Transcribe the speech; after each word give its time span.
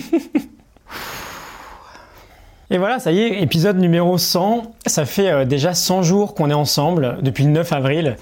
Et 2.70 2.78
voilà, 2.78 2.98
ça 2.98 3.12
y 3.12 3.20
est, 3.20 3.42
épisode 3.42 3.78
numéro 3.78 4.18
100. 4.18 4.74
Ça 4.86 5.04
fait 5.04 5.30
euh, 5.30 5.44
déjà 5.44 5.72
100 5.72 6.02
jours 6.02 6.34
qu'on 6.34 6.50
est 6.50 6.54
ensemble 6.54 7.18
depuis 7.22 7.44
le 7.44 7.50
9 7.50 7.72
avril. 7.72 8.16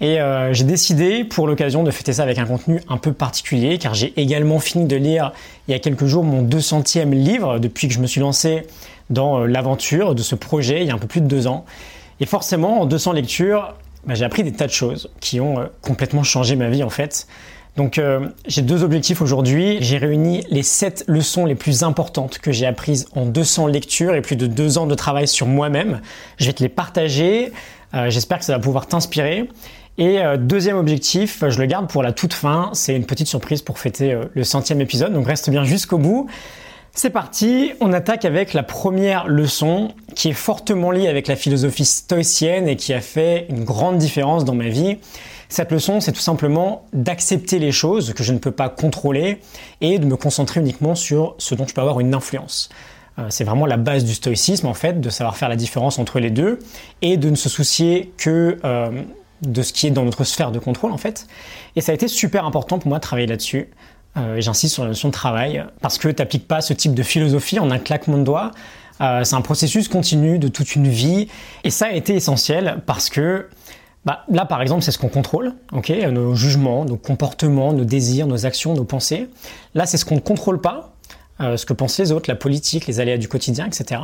Et 0.00 0.18
euh, 0.18 0.54
j'ai 0.54 0.64
décidé 0.64 1.24
pour 1.24 1.46
l'occasion 1.46 1.82
de 1.82 1.90
fêter 1.90 2.14
ça 2.14 2.22
avec 2.22 2.38
un 2.38 2.46
contenu 2.46 2.80
un 2.88 2.96
peu 2.96 3.12
particulier 3.12 3.76
car 3.76 3.92
j'ai 3.92 4.18
également 4.18 4.58
fini 4.58 4.86
de 4.86 4.96
lire 4.96 5.32
il 5.68 5.72
y 5.72 5.74
a 5.74 5.78
quelques 5.78 6.06
jours 6.06 6.24
mon 6.24 6.42
200e 6.42 7.10
livre 7.10 7.58
depuis 7.58 7.86
que 7.86 7.92
je 7.92 8.00
me 8.00 8.06
suis 8.06 8.22
lancé 8.22 8.66
dans 9.10 9.40
euh, 9.40 9.46
l'aventure 9.46 10.14
de 10.14 10.22
ce 10.22 10.34
projet 10.34 10.80
il 10.80 10.86
y 10.86 10.90
a 10.90 10.94
un 10.94 10.98
peu 10.98 11.06
plus 11.06 11.20
de 11.20 11.26
deux 11.26 11.46
ans. 11.46 11.66
Et 12.20 12.26
forcément, 12.26 12.80
en 12.80 12.86
200 12.86 13.12
lectures, 13.12 13.74
bah, 14.06 14.14
j'ai 14.14 14.24
appris 14.24 14.44
des 14.44 14.52
tas 14.52 14.66
de 14.66 14.72
choses 14.72 15.10
qui 15.20 15.40
ont 15.40 15.68
complètement 15.82 16.22
changé 16.22 16.56
ma 16.56 16.70
vie 16.70 16.82
en 16.82 16.90
fait. 16.90 17.26
Donc 17.76 17.98
euh, 17.98 18.28
j'ai 18.46 18.62
deux 18.62 18.82
objectifs 18.82 19.22
aujourd'hui. 19.22 19.78
J'ai 19.80 19.98
réuni 19.98 20.44
les 20.50 20.62
7 20.62 21.04
leçons 21.06 21.46
les 21.46 21.54
plus 21.54 21.82
importantes 21.82 22.38
que 22.38 22.52
j'ai 22.52 22.66
apprises 22.66 23.06
en 23.14 23.26
200 23.26 23.68
lectures 23.68 24.14
et 24.14 24.20
plus 24.20 24.36
de 24.36 24.46
deux 24.46 24.78
ans 24.78 24.86
de 24.86 24.94
travail 24.94 25.28
sur 25.28 25.46
moi-même. 25.46 26.00
Je 26.38 26.46
vais 26.46 26.52
te 26.52 26.62
les 26.62 26.68
partager. 26.68 27.52
Euh, 27.94 28.10
j'espère 28.10 28.38
que 28.38 28.44
ça 28.44 28.52
va 28.52 28.58
pouvoir 28.58 28.86
t'inspirer. 28.86 29.48
Et 29.98 30.20
euh, 30.20 30.36
deuxième 30.36 30.76
objectif, 30.76 31.44
je 31.48 31.58
le 31.58 31.66
garde 31.66 31.88
pour 31.88 32.02
la 32.02 32.12
toute 32.12 32.34
fin. 32.34 32.70
C'est 32.72 32.94
une 32.94 33.06
petite 33.06 33.28
surprise 33.28 33.62
pour 33.62 33.78
fêter 33.78 34.18
le 34.32 34.44
centième 34.44 34.80
épisode. 34.80 35.12
Donc 35.12 35.26
reste 35.26 35.50
bien 35.50 35.64
jusqu'au 35.64 35.98
bout. 35.98 36.28
C'est 36.92 37.10
parti, 37.10 37.72
on 37.80 37.92
attaque 37.92 38.24
avec 38.24 38.52
la 38.52 38.64
première 38.64 39.28
leçon 39.28 39.92
qui 40.16 40.30
est 40.30 40.34
fortement 40.34 40.90
liée 40.90 41.06
avec 41.06 41.28
la 41.28 41.36
philosophie 41.36 41.84
stoïcienne 41.84 42.66
et 42.66 42.74
qui 42.74 42.92
a 42.92 43.00
fait 43.00 43.46
une 43.48 43.64
grande 43.64 43.98
différence 43.98 44.44
dans 44.44 44.56
ma 44.56 44.68
vie. 44.68 44.98
Cette 45.50 45.72
leçon, 45.72 45.98
c'est 45.98 46.12
tout 46.12 46.20
simplement 46.20 46.86
d'accepter 46.92 47.58
les 47.58 47.72
choses 47.72 48.14
que 48.14 48.22
je 48.22 48.32
ne 48.32 48.38
peux 48.38 48.52
pas 48.52 48.68
contrôler 48.68 49.40
et 49.80 49.98
de 49.98 50.06
me 50.06 50.16
concentrer 50.16 50.60
uniquement 50.60 50.94
sur 50.94 51.34
ce 51.38 51.56
dont 51.56 51.66
je 51.66 51.74
peux 51.74 51.80
avoir 51.80 51.98
une 51.98 52.14
influence. 52.14 52.68
Euh, 53.18 53.26
c'est 53.30 53.42
vraiment 53.42 53.66
la 53.66 53.76
base 53.76 54.04
du 54.04 54.14
stoïcisme 54.14 54.68
en 54.68 54.74
fait, 54.74 55.00
de 55.00 55.10
savoir 55.10 55.36
faire 55.36 55.48
la 55.48 55.56
différence 55.56 55.98
entre 55.98 56.20
les 56.20 56.30
deux 56.30 56.60
et 57.02 57.16
de 57.16 57.28
ne 57.28 57.34
se 57.34 57.48
soucier 57.48 58.12
que 58.16 58.58
euh, 58.64 59.02
de 59.42 59.62
ce 59.62 59.72
qui 59.72 59.88
est 59.88 59.90
dans 59.90 60.04
notre 60.04 60.22
sphère 60.22 60.52
de 60.52 60.60
contrôle 60.60 60.92
en 60.92 60.98
fait. 60.98 61.26
Et 61.74 61.80
ça 61.80 61.90
a 61.90 61.96
été 61.96 62.06
super 62.06 62.44
important 62.44 62.78
pour 62.78 62.88
moi 62.88 62.98
de 62.98 63.02
travailler 63.02 63.26
là-dessus. 63.26 63.70
Euh, 64.16 64.40
J'insiste 64.40 64.74
sur 64.74 64.84
la 64.84 64.90
notion 64.90 65.08
de 65.08 65.14
travail 65.14 65.64
parce 65.80 65.98
que 65.98 66.06
tu 66.06 66.22
n'appliques 66.22 66.46
pas 66.46 66.60
ce 66.60 66.74
type 66.74 66.94
de 66.94 67.02
philosophie 67.02 67.58
en 67.58 67.72
un 67.72 67.78
claquement 67.78 68.18
de 68.18 68.24
doigts. 68.24 68.52
C'est 69.00 69.34
un 69.34 69.40
processus 69.40 69.88
continu 69.88 70.38
de 70.38 70.48
toute 70.48 70.76
une 70.76 70.86
vie 70.86 71.28
et 71.64 71.70
ça 71.70 71.86
a 71.86 71.92
été 71.92 72.14
essentiel 72.14 72.82
parce 72.84 73.08
que 73.08 73.48
bah, 74.04 74.24
là, 74.30 74.46
par 74.46 74.62
exemple, 74.62 74.82
c'est 74.82 74.92
ce 74.92 74.98
qu'on 74.98 75.08
contrôle, 75.08 75.52
nos 76.10 76.34
jugements, 76.34 76.84
nos 76.84 76.96
comportements, 76.96 77.72
nos 77.72 77.84
désirs, 77.84 78.26
nos 78.26 78.46
actions, 78.46 78.74
nos 78.74 78.84
pensées. 78.84 79.28
Là, 79.74 79.84
c'est 79.84 79.98
ce 79.98 80.04
qu'on 80.04 80.16
ne 80.16 80.20
contrôle 80.20 80.60
pas, 80.60 80.94
euh, 81.40 81.56
ce 81.56 81.66
que 81.66 81.72
pensent 81.72 81.98
les 81.98 82.12
autres, 82.12 82.28
la 82.28 82.36
politique, 82.36 82.86
les 82.86 83.00
aléas 83.00 83.18
du 83.18 83.28
quotidien, 83.28 83.66
etc. 83.66 84.00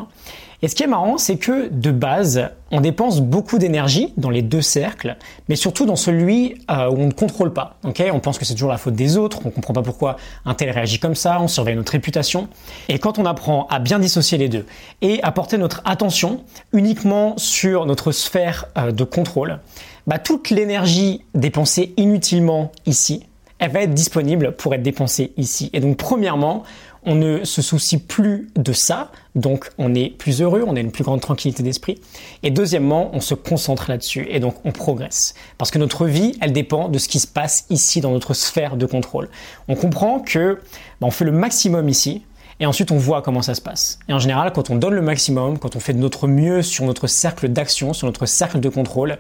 Et 0.62 0.68
ce 0.68 0.74
qui 0.74 0.82
est 0.82 0.86
marrant, 0.86 1.18
c'est 1.18 1.36
que 1.36 1.68
de 1.68 1.90
base, 1.90 2.48
on 2.70 2.80
dépense 2.80 3.20
beaucoup 3.20 3.58
d'énergie 3.58 4.12
dans 4.16 4.30
les 4.30 4.42
deux 4.42 4.62
cercles, 4.62 5.16
mais 5.48 5.56
surtout 5.56 5.84
dans 5.84 5.96
celui 5.96 6.56
euh, 6.70 6.88
où 6.88 6.96
on 6.98 7.06
ne 7.06 7.12
contrôle 7.12 7.52
pas. 7.52 7.78
On 7.84 8.20
pense 8.20 8.38
que 8.38 8.44
c'est 8.44 8.54
toujours 8.54 8.70
la 8.70 8.78
faute 8.78 8.94
des 8.94 9.18
autres, 9.18 9.40
on 9.44 9.48
ne 9.48 9.52
comprend 9.52 9.74
pas 9.74 9.82
pourquoi 9.82 10.16
un 10.44 10.54
tel 10.54 10.70
réagit 10.70 10.98
comme 10.98 11.14
ça, 11.14 11.38
on 11.40 11.48
surveille 11.48 11.76
notre 11.76 11.92
réputation. 11.92 12.48
Et 12.88 12.98
quand 12.98 13.18
on 13.18 13.26
apprend 13.26 13.66
à 13.68 13.78
bien 13.78 13.98
dissocier 13.98 14.38
les 14.38 14.48
deux 14.48 14.66
et 15.02 15.22
à 15.22 15.30
porter 15.30 15.58
notre 15.58 15.82
attention 15.84 16.44
uniquement 16.72 17.34
sur 17.36 17.84
notre 17.86 18.12
sphère 18.12 18.66
euh, 18.78 18.92
de 18.92 19.04
contrôle, 19.04 19.58
bah, 20.06 20.18
toute 20.18 20.50
l'énergie 20.50 21.22
dépensée 21.34 21.92
inutilement 21.96 22.72
ici, 22.86 23.26
elle 23.58 23.70
va 23.70 23.82
être 23.82 23.94
disponible 23.94 24.52
pour 24.52 24.74
être 24.74 24.82
dépensée 24.82 25.32
ici. 25.36 25.70
Et 25.72 25.80
donc 25.80 25.96
premièrement, 25.96 26.64
on 27.06 27.14
ne 27.14 27.44
se 27.44 27.62
soucie 27.62 27.98
plus 27.98 28.50
de 28.56 28.72
ça, 28.72 29.12
donc 29.36 29.70
on 29.78 29.94
est 29.94 30.10
plus 30.10 30.42
heureux, 30.42 30.64
on 30.66 30.74
a 30.74 30.80
une 30.80 30.90
plus 30.90 31.04
grande 31.04 31.20
tranquillité 31.20 31.62
d'esprit. 31.62 32.00
Et 32.42 32.50
deuxièmement, 32.50 33.10
on 33.14 33.20
se 33.20 33.34
concentre 33.34 33.88
là-dessus 33.88 34.26
et 34.28 34.41
donc 34.41 34.56
on 34.64 34.72
progresse. 34.72 35.34
Parce 35.56 35.70
que 35.70 35.78
notre 35.78 36.06
vie, 36.06 36.36
elle 36.41 36.53
dépend 36.53 36.88
de 36.88 36.98
ce 36.98 37.08
qui 37.08 37.20
se 37.20 37.28
passe 37.28 37.64
ici 37.70 38.00
dans 38.00 38.10
notre 38.10 38.34
sphère 38.34 38.76
de 38.76 38.86
contrôle. 38.86 39.28
On 39.69 39.76
comprend 39.76 40.19
que 40.19 40.58
bah, 41.00 41.06
on 41.06 41.12
fait 41.12 41.25
le 41.25 41.32
maximum 41.32 41.88
ici, 41.88 42.22
et 42.58 42.66
ensuite 42.66 42.91
on 42.91 42.97
voit 42.97 43.22
comment 43.22 43.42
ça 43.42 43.54
se 43.54 43.60
passe. 43.60 43.98
Et 44.08 44.12
en 44.12 44.19
général, 44.19 44.52
quand 44.52 44.70
on 44.70 44.76
donne 44.76 44.94
le 44.94 45.02
maximum, 45.02 45.58
quand 45.58 45.76
on 45.76 45.81
fait 45.81 45.92
de 45.92 45.98
notre 45.98 46.26
mieux 46.26 46.62
sur 46.62 46.84
notre 46.84 47.06
cercle 47.06 47.48
d'action, 47.48 47.92
sur 47.92 48.06
notre 48.06 48.26
cercle 48.26 48.58
de 48.60 48.69
contrôle, 48.69 49.19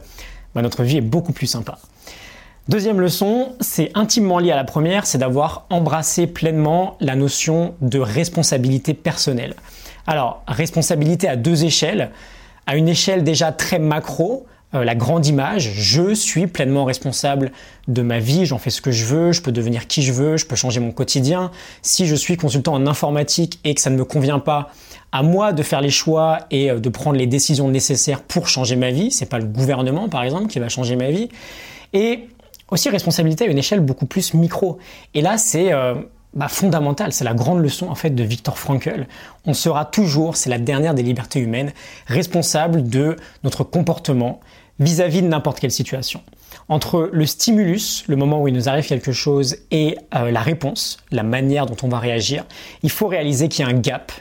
bah, 0.54 0.62
notre 0.62 0.82
vie 0.82 0.96
est 0.96 1.02
beaucoup 1.02 1.32
plus 1.32 1.46
sympa. 1.46 1.78
Deuxième 2.68 3.00
leçon, 3.00 3.54
c'est 3.60 3.92
intimement 3.94 4.40
lié 4.40 4.50
à 4.50 4.56
la 4.56 4.64
première, 4.64 5.06
c'est 5.06 5.18
d'avoir 5.18 5.66
embrassé 5.70 6.26
pleinement 6.26 6.96
la 6.98 7.14
notion 7.14 7.76
de 7.80 8.00
responsabilité 8.00 8.92
personnelle. 8.92 9.54
Alors, 10.08 10.42
responsabilité 10.48 11.28
à 11.28 11.36
deux 11.36 11.64
échelles. 11.64 12.10
À 12.66 12.76
une 12.76 12.88
échelle 12.88 13.22
déjà 13.22 13.52
très 13.52 13.78
macro, 13.78 14.46
euh, 14.74 14.82
la 14.82 14.96
grande 14.96 15.24
image, 15.26 15.70
je 15.74 16.12
suis 16.12 16.48
pleinement 16.48 16.84
responsable 16.84 17.52
de 17.86 18.02
ma 18.02 18.18
vie, 18.18 18.46
j'en 18.46 18.58
fais 18.58 18.70
ce 18.70 18.80
que 18.80 18.90
je 18.90 19.04
veux, 19.04 19.30
je 19.30 19.42
peux 19.42 19.52
devenir 19.52 19.86
qui 19.86 20.02
je 20.02 20.12
veux, 20.12 20.36
je 20.36 20.46
peux 20.46 20.56
changer 20.56 20.80
mon 20.80 20.90
quotidien. 20.90 21.52
Si 21.82 22.06
je 22.06 22.16
suis 22.16 22.36
consultant 22.36 22.74
en 22.74 22.88
informatique 22.88 23.60
et 23.62 23.76
que 23.76 23.80
ça 23.80 23.90
ne 23.90 23.96
me 23.96 24.04
convient 24.04 24.40
pas, 24.40 24.70
à 25.12 25.22
moi 25.22 25.52
de 25.52 25.62
faire 25.62 25.80
les 25.80 25.90
choix 25.90 26.40
et 26.50 26.72
euh, 26.72 26.80
de 26.80 26.88
prendre 26.88 27.16
les 27.16 27.28
décisions 27.28 27.68
nécessaires 27.68 28.22
pour 28.22 28.48
changer 28.48 28.74
ma 28.74 28.90
vie. 28.90 29.12
C'est 29.12 29.26
pas 29.26 29.38
le 29.38 29.46
gouvernement, 29.46 30.08
par 30.08 30.24
exemple, 30.24 30.48
qui 30.48 30.58
va 30.58 30.68
changer 30.68 30.96
ma 30.96 31.12
vie. 31.12 31.28
Et 31.92 32.28
aussi 32.70 32.88
responsabilité 32.88 33.44
à 33.44 33.48
une 33.48 33.58
échelle 33.58 33.80
beaucoup 33.80 34.06
plus 34.06 34.34
micro. 34.34 34.78
Et 35.14 35.20
là, 35.20 35.38
c'est 35.38 35.72
euh, 35.72 35.94
bah, 36.34 36.48
fondamental. 36.48 37.12
C'est 37.12 37.24
la 37.24 37.34
grande 37.34 37.60
leçon 37.60 37.88
en 37.88 37.94
fait 37.94 38.10
de 38.10 38.22
Viktor 38.22 38.58
Frankl. 38.58 39.06
On 39.46 39.54
sera 39.54 39.84
toujours, 39.84 40.36
c'est 40.36 40.50
la 40.50 40.58
dernière 40.58 40.94
des 40.94 41.02
libertés 41.02 41.40
humaines, 41.40 41.72
responsable 42.06 42.88
de 42.88 43.16
notre 43.42 43.64
comportement 43.64 44.40
vis-à-vis 44.78 45.22
de 45.22 45.28
n'importe 45.28 45.60
quelle 45.60 45.70
situation. 45.70 46.20
Entre 46.68 47.08
le 47.12 47.26
stimulus, 47.26 48.04
le 48.08 48.16
moment 48.16 48.42
où 48.42 48.48
il 48.48 48.54
nous 48.54 48.68
arrive 48.68 48.86
quelque 48.86 49.12
chose, 49.12 49.56
et 49.70 49.96
euh, 50.14 50.30
la 50.30 50.40
réponse, 50.40 50.98
la 51.10 51.22
manière 51.22 51.66
dont 51.66 51.76
on 51.82 51.88
va 51.88 51.98
réagir, 51.98 52.44
il 52.82 52.90
faut 52.90 53.06
réaliser 53.06 53.48
qu'il 53.48 53.64
y 53.64 53.68
a 53.68 53.70
un 53.70 53.78
gap, 53.78 54.12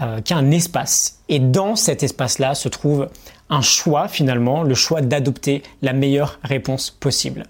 euh, 0.00 0.20
qu'il 0.20 0.34
y 0.34 0.38
a 0.38 0.42
un 0.42 0.50
espace. 0.50 1.18
Et 1.28 1.38
dans 1.38 1.76
cet 1.76 2.02
espace-là 2.02 2.54
se 2.54 2.68
trouve 2.68 3.08
un 3.50 3.62
choix 3.62 4.08
finalement, 4.08 4.62
le 4.62 4.74
choix 4.74 5.00
d'adopter 5.00 5.62
la 5.82 5.92
meilleure 5.92 6.38
réponse 6.42 6.90
possible. 6.90 7.44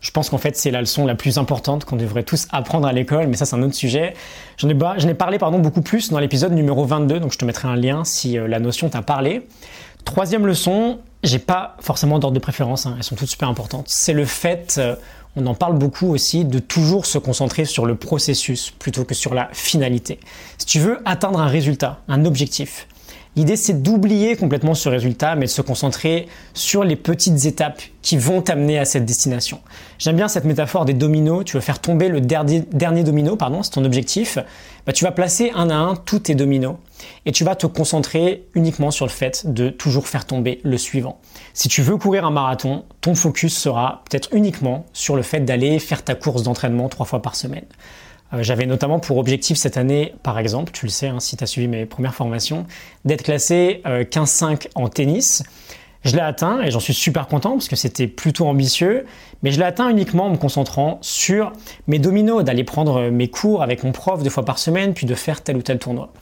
Je 0.00 0.10
pense 0.12 0.30
qu'en 0.30 0.38
fait, 0.38 0.56
c'est 0.56 0.70
la 0.70 0.80
leçon 0.80 1.06
la 1.06 1.16
plus 1.16 1.38
importante 1.38 1.84
qu'on 1.84 1.96
devrait 1.96 2.22
tous 2.22 2.46
apprendre 2.50 2.86
à 2.86 2.92
l'école, 2.92 3.26
mais 3.26 3.36
ça, 3.36 3.46
c'est 3.46 3.56
un 3.56 3.62
autre 3.62 3.74
sujet. 3.74 4.14
J'en 4.56 4.68
ai, 4.68 5.14
parlé 5.14 5.38
pardon, 5.38 5.58
beaucoup 5.58 5.82
plus 5.82 6.10
dans 6.10 6.20
l'épisode 6.20 6.52
numéro 6.52 6.84
22, 6.84 7.18
donc 7.18 7.32
je 7.32 7.38
te 7.38 7.44
mettrai 7.44 7.68
un 7.68 7.76
lien 7.76 8.04
si 8.04 8.38
euh, 8.38 8.46
la 8.46 8.60
notion 8.60 8.88
t'a 8.88 9.02
parlé. 9.02 9.46
Troisième 10.04 10.46
leçon, 10.46 11.00
j'ai 11.24 11.40
pas 11.40 11.76
forcément 11.80 12.18
d'ordre 12.18 12.34
de 12.34 12.40
préférence, 12.40 12.86
hein, 12.86 12.94
elles 12.96 13.02
sont 13.04 13.16
toutes 13.16 13.28
super 13.28 13.48
importantes. 13.48 13.86
C'est 13.88 14.12
le 14.12 14.24
fait, 14.24 14.76
euh, 14.78 14.94
on 15.36 15.46
en 15.46 15.54
parle 15.54 15.76
beaucoup 15.76 16.08
aussi, 16.08 16.44
de 16.44 16.58
toujours 16.58 17.04
se 17.04 17.18
concentrer 17.18 17.64
sur 17.64 17.84
le 17.84 17.96
processus 17.96 18.70
plutôt 18.70 19.04
que 19.04 19.14
sur 19.14 19.34
la 19.34 19.48
finalité. 19.52 20.20
Si 20.58 20.66
tu 20.66 20.78
veux 20.78 21.00
atteindre 21.04 21.40
un 21.40 21.48
résultat, 21.48 22.00
un 22.08 22.24
objectif, 22.24 22.87
L'idée, 23.38 23.54
c'est 23.54 23.84
d'oublier 23.84 24.34
complètement 24.34 24.74
ce 24.74 24.88
résultat, 24.88 25.36
mais 25.36 25.46
de 25.46 25.50
se 25.50 25.62
concentrer 25.62 26.26
sur 26.54 26.82
les 26.82 26.96
petites 26.96 27.44
étapes 27.44 27.80
qui 28.02 28.16
vont 28.16 28.42
t'amener 28.42 28.80
à 28.80 28.84
cette 28.84 29.04
destination. 29.04 29.60
J'aime 30.00 30.16
bien 30.16 30.26
cette 30.26 30.44
métaphore 30.44 30.84
des 30.84 30.92
dominos. 30.92 31.44
Tu 31.44 31.54
veux 31.54 31.60
faire 31.60 31.78
tomber 31.78 32.08
le 32.08 32.20
dernier, 32.20 32.64
domino, 33.04 33.36
pardon, 33.36 33.62
c'est 33.62 33.70
ton 33.70 33.84
objectif. 33.84 34.40
Bah, 34.86 34.92
tu 34.92 35.04
vas 35.04 35.12
placer 35.12 35.52
un 35.54 35.70
à 35.70 35.76
un 35.76 35.94
tous 35.94 36.18
tes 36.18 36.34
dominos 36.34 36.78
et 37.26 37.30
tu 37.30 37.44
vas 37.44 37.54
te 37.54 37.68
concentrer 37.68 38.48
uniquement 38.56 38.90
sur 38.90 39.06
le 39.06 39.12
fait 39.12 39.46
de 39.46 39.68
toujours 39.70 40.08
faire 40.08 40.24
tomber 40.24 40.60
le 40.64 40.76
suivant. 40.76 41.20
Si 41.54 41.68
tu 41.68 41.80
veux 41.80 41.96
courir 41.96 42.24
un 42.24 42.32
marathon, 42.32 42.86
ton 43.00 43.14
focus 43.14 43.56
sera 43.56 44.02
peut-être 44.10 44.30
uniquement 44.32 44.84
sur 44.92 45.14
le 45.14 45.22
fait 45.22 45.42
d'aller 45.42 45.78
faire 45.78 46.02
ta 46.02 46.16
course 46.16 46.42
d'entraînement 46.42 46.88
trois 46.88 47.06
fois 47.06 47.22
par 47.22 47.36
semaine. 47.36 47.66
Euh, 48.32 48.42
j'avais 48.42 48.66
notamment 48.66 48.98
pour 48.98 49.18
objectif 49.18 49.56
cette 49.56 49.76
année, 49.76 50.14
par 50.22 50.38
exemple, 50.38 50.72
tu 50.72 50.86
le 50.86 50.90
sais 50.90 51.08
hein, 51.08 51.20
si 51.20 51.36
tu 51.36 51.44
as 51.44 51.46
suivi 51.46 51.68
mes 51.68 51.86
premières 51.86 52.14
formations, 52.14 52.66
d'être 53.04 53.22
classé 53.22 53.82
15-5 53.84 54.66
euh, 54.66 54.68
en 54.74 54.88
tennis. 54.88 55.42
Je 56.04 56.14
l'ai 56.14 56.22
atteint 56.22 56.62
et 56.62 56.70
j'en 56.70 56.80
suis 56.80 56.94
super 56.94 57.26
content 57.26 57.52
parce 57.52 57.68
que 57.68 57.76
c'était 57.76 58.06
plutôt 58.06 58.46
ambitieux, 58.46 59.04
mais 59.42 59.50
je 59.50 59.58
l'ai 59.58 59.64
atteint 59.64 59.88
uniquement 59.88 60.26
en 60.26 60.30
me 60.30 60.36
concentrant 60.36 60.98
sur 61.00 61.52
mes 61.88 61.98
dominos, 61.98 62.44
d'aller 62.44 62.64
prendre 62.64 63.10
mes 63.10 63.28
cours 63.28 63.62
avec 63.62 63.82
mon 63.82 63.92
prof 63.92 64.22
deux 64.22 64.30
fois 64.30 64.44
par 64.44 64.58
semaine, 64.58 64.94
puis 64.94 65.06
de 65.06 65.14
faire 65.14 65.42
tel 65.42 65.56
ou 65.56 65.62
tel 65.62 65.78
tournoi. 65.78 66.12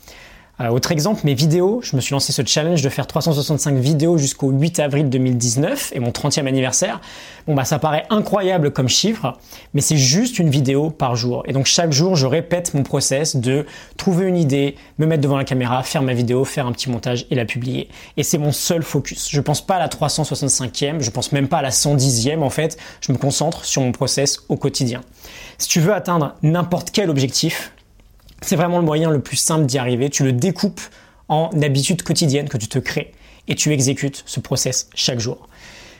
Euh, 0.60 0.68
autre 0.68 0.90
exemple, 0.90 1.20
mes 1.24 1.34
vidéos. 1.34 1.80
Je 1.82 1.96
me 1.96 2.00
suis 2.00 2.12
lancé 2.12 2.32
ce 2.32 2.42
challenge 2.44 2.80
de 2.80 2.88
faire 2.88 3.06
365 3.06 3.76
vidéos 3.76 4.16
jusqu'au 4.16 4.50
8 4.50 4.80
avril 4.80 5.10
2019 5.10 5.92
et 5.94 6.00
mon 6.00 6.10
30e 6.10 6.46
anniversaire. 6.46 7.00
Bon 7.46 7.54
bah 7.54 7.64
ça 7.64 7.78
paraît 7.78 8.06
incroyable 8.08 8.72
comme 8.72 8.88
chiffre, 8.88 9.38
mais 9.74 9.80
c'est 9.82 9.98
juste 9.98 10.38
une 10.38 10.48
vidéo 10.48 10.90
par 10.90 11.14
jour. 11.14 11.42
Et 11.46 11.52
donc 11.52 11.66
chaque 11.66 11.92
jour, 11.92 12.16
je 12.16 12.26
répète 12.26 12.72
mon 12.72 12.82
process 12.82 13.36
de 13.36 13.66
trouver 13.98 14.26
une 14.26 14.36
idée, 14.36 14.76
me 14.98 15.06
mettre 15.06 15.22
devant 15.22 15.36
la 15.36 15.44
caméra, 15.44 15.82
faire 15.82 16.02
ma 16.02 16.14
vidéo, 16.14 16.44
faire 16.44 16.66
un 16.66 16.72
petit 16.72 16.90
montage 16.90 17.26
et 17.30 17.34
la 17.34 17.44
publier. 17.44 17.88
Et 18.16 18.22
c'est 18.22 18.38
mon 18.38 18.52
seul 18.52 18.82
focus. 18.82 19.28
Je 19.30 19.40
pense 19.42 19.64
pas 19.64 19.76
à 19.76 19.78
la 19.78 19.88
365e, 19.88 21.00
je 21.00 21.10
pense 21.10 21.32
même 21.32 21.48
pas 21.48 21.58
à 21.58 21.62
la 21.62 21.70
110e 21.70 22.40
en 22.40 22.50
fait. 22.50 22.78
Je 23.02 23.12
me 23.12 23.18
concentre 23.18 23.66
sur 23.66 23.82
mon 23.82 23.92
process 23.92 24.40
au 24.48 24.56
quotidien. 24.56 25.02
Si 25.58 25.68
tu 25.68 25.80
veux 25.80 25.92
atteindre 25.92 26.34
n'importe 26.42 26.90
quel 26.92 27.10
objectif, 27.10 27.72
C'est 28.42 28.56
vraiment 28.56 28.78
le 28.78 28.84
moyen 28.84 29.10
le 29.10 29.20
plus 29.20 29.36
simple 29.36 29.66
d'y 29.66 29.78
arriver. 29.78 30.10
Tu 30.10 30.24
le 30.24 30.32
découpes 30.32 30.80
en 31.28 31.50
habitudes 31.62 32.02
quotidiennes 32.02 32.48
que 32.48 32.58
tu 32.58 32.68
te 32.68 32.78
crées 32.78 33.12
et 33.48 33.54
tu 33.54 33.72
exécutes 33.72 34.22
ce 34.26 34.40
process 34.40 34.88
chaque 34.94 35.20
jour. 35.20 35.48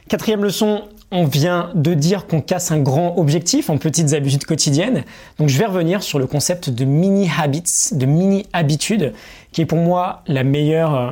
Quatrième 0.08 0.44
leçon, 0.44 0.82
on 1.10 1.24
vient 1.24 1.70
de 1.74 1.94
dire 1.94 2.26
qu'on 2.26 2.40
casse 2.40 2.70
un 2.70 2.78
grand 2.78 3.16
objectif 3.16 3.70
en 3.70 3.78
petites 3.78 4.12
habitudes 4.12 4.44
quotidiennes. 4.44 5.04
Donc 5.38 5.48
je 5.48 5.58
vais 5.58 5.66
revenir 5.66 6.02
sur 6.02 6.18
le 6.18 6.26
concept 6.26 6.70
de 6.70 6.84
mini 6.84 7.28
habits, 7.38 7.62
de 7.92 8.06
mini 8.06 8.46
habitudes, 8.52 9.12
qui 9.52 9.62
est 9.62 9.66
pour 9.66 9.78
moi 9.78 10.22
la 10.26 10.44
meilleure 10.44 10.94
euh, 10.94 11.10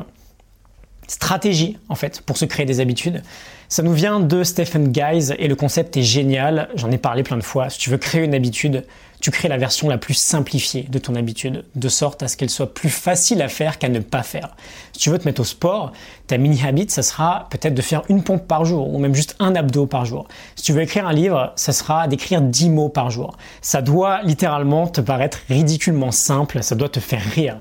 stratégie 1.07 1.77
en 1.89 1.95
fait 1.95 2.21
pour 2.21 2.37
se 2.37 2.45
créer 2.45 2.65
des 2.65 2.79
habitudes. 2.79 3.21
Ça 3.67 3.81
nous 3.81 3.93
vient 3.93 4.19
de 4.19 4.43
Stephen 4.43 4.91
Guys 4.91 5.33
et 5.39 5.47
le 5.47 5.55
concept 5.55 5.97
est 5.97 6.03
génial. 6.03 6.69
J'en 6.75 6.91
ai 6.91 6.97
parlé 6.97 7.23
plein 7.23 7.37
de 7.37 7.43
fois. 7.43 7.69
Si 7.69 7.79
tu 7.79 7.89
veux 7.89 7.97
créer 7.97 8.23
une 8.23 8.35
habitude, 8.35 8.85
tu 9.21 9.31
crées 9.31 9.47
la 9.47 9.57
version 9.57 9.89
la 9.89 9.97
plus 9.97 10.13
simplifiée 10.13 10.83
de 10.83 10.99
ton 10.99 11.15
habitude, 11.15 11.65
de 11.73 11.89
sorte 11.89 12.21
à 12.21 12.27
ce 12.27 12.37
qu'elle 12.37 12.49
soit 12.49 12.73
plus 12.73 12.89
facile 12.89 13.41
à 13.41 13.47
faire 13.47 13.79
qu'à 13.79 13.89
ne 13.89 13.99
pas 13.99 14.21
faire. 14.21 14.55
Si 14.93 14.99
tu 14.99 15.09
veux 15.09 15.17
te 15.17 15.25
mettre 15.25 15.41
au 15.41 15.45
sport, 15.45 15.93
ta 16.27 16.37
mini 16.37 16.61
habit, 16.63 16.87
ça 16.89 17.01
sera 17.01 17.47
peut-être 17.49 17.73
de 17.73 17.81
faire 17.81 18.03
une 18.09 18.23
pompe 18.23 18.47
par 18.47 18.65
jour 18.65 18.93
ou 18.93 18.99
même 18.99 19.15
juste 19.15 19.35
un 19.39 19.55
abdo 19.55 19.87
par 19.87 20.05
jour. 20.05 20.27
Si 20.55 20.63
tu 20.63 20.73
veux 20.73 20.81
écrire 20.81 21.07
un 21.07 21.13
livre, 21.13 21.53
ça 21.55 21.73
sera 21.73 22.07
d'écrire 22.07 22.39
10 22.39 22.69
mots 22.69 22.89
par 22.89 23.09
jour. 23.09 23.35
Ça 23.61 23.81
doit 23.81 24.21
littéralement 24.21 24.87
te 24.87 25.01
paraître 25.01 25.39
ridiculement 25.49 26.11
simple, 26.11 26.61
ça 26.61 26.75
doit 26.75 26.89
te 26.89 26.99
faire 26.99 27.23
rire. 27.33 27.59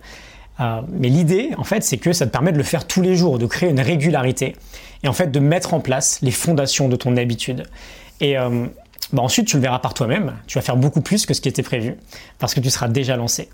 Euh, 0.61 0.81
mais 0.89 1.09
l'idée, 1.09 1.51
en 1.59 1.65
fait, 1.65 1.83
c'est 1.83 1.99
que 1.99 2.12
ça 2.12 2.27
te 2.27 2.31
permet 2.31 2.53
de 2.53 2.59
le 2.59 2.65
faire 2.65 2.87
tous 2.87 3.03
les 3.03 3.17
jours, 3.17 3.39
de 3.39 3.47
créer 3.47 3.71
une 3.71 3.81
régularité 3.81 4.56
et 5.03 5.09
en 5.09 5.12
fait 5.12 5.31
de 5.31 5.41
mettre 5.41 5.75
en 5.75 5.81
place 5.81 6.21
les 6.23 6.31
fondations 6.31 6.89
de 6.89 6.97
ton 6.97 7.17
habitude. 7.17 7.65
Et 8.21 8.39
euh, 8.39 8.67
bah 9.12 9.23
ensuite, 9.23 9.47
tu 9.47 9.56
le 9.56 9.62
verras 9.62 9.81
par 9.81 9.95
toi-même. 9.95 10.35
Tu 10.47 10.59
vas 10.59 10.62
faire 10.62 10.77
beaucoup 10.77 11.01
plus 11.01 11.27
que 11.27 11.35
ce 11.35 11.41
qui 11.41 11.49
était 11.49 11.62
prévu 11.62 11.97
parce 12.39 12.55
que 12.55 12.61
tu 12.61 12.71
seras 12.71 12.89
déjà 12.89 13.17
lancé. 13.17 13.49